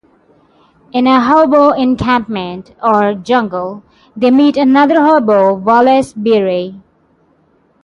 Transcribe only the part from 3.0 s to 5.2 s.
"jungle," they meet another